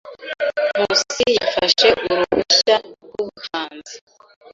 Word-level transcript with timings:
Nkusi 0.77 1.23
yafashe 1.39 1.87
uruhushya 2.05 2.75
rwubuhanzi. 3.03 3.95